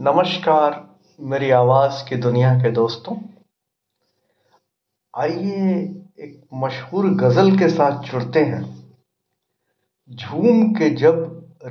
[0.00, 0.72] نمشکار
[1.18, 3.14] میری آواز کی دنیا کے دوستوں،
[5.12, 5.74] آئیے
[6.16, 8.62] ایک مشہور غزل کے ساتھ جڑتے ہیں۔
[10.18, 11.14] جھوم کے جب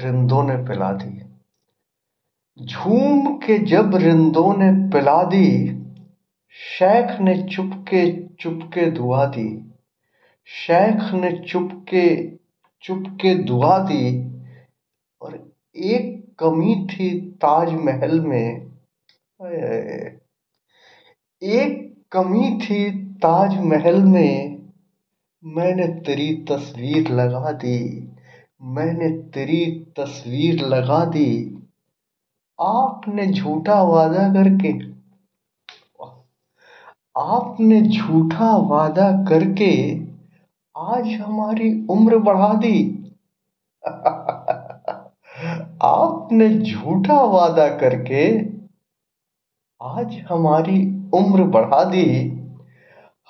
[0.04, 1.20] رندوں نے پلا دی۔
[2.66, 5.70] جھوم کے جب رندوں نے پلا دی،
[6.80, 9.60] شیخ نے چپ کے چپ کے دعا دی۔
[10.46, 12.38] شیخ نے چپ کے
[12.82, 14.22] چپ کے دعا دی
[15.20, 15.32] اور
[15.74, 18.60] ایک کمی تھی تاج محل میں۔
[21.40, 22.90] ایک کمی تھی
[23.22, 24.58] تاج محل میں۔
[25.42, 28.08] میں نے تیری تصویر لگا دی۔
[28.60, 31.56] میں نے تیری تصویر لگا دی۔
[32.58, 34.72] آپ نے جھوٹا وعدہ کر کے۔
[37.16, 40.00] آپ نے جھوٹا وعدہ کر کے
[40.74, 42.92] آج ہماری عمر بڑھا دی۔
[43.82, 44.19] آپ
[46.32, 48.40] نے جھوٹا وعدہ کر کے
[49.80, 52.40] آج ہماری عمر بڑھا دی۔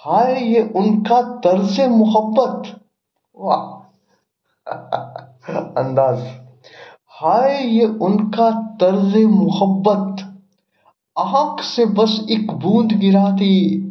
[0.06, 2.68] ہائے، یہ ان کا طرز محبت۔
[3.34, 3.80] واہ۔
[5.76, 6.20] انداز۔
[7.22, 10.22] ہائے، یہ ان کا طرز محبت۔
[11.16, 13.90] آنکھ سے بس ایک بوند گرا دی۔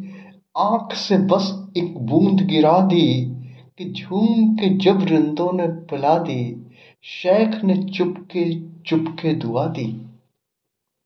[0.55, 3.38] آنکھ سے بس ایک بوند گرا دی۔
[3.79, 6.55] کہ جھوم کے جب رندوں نے پلا دی،
[7.03, 8.45] شیخ نے چپ کے
[8.85, 10.08] چپ کے دعا دی۔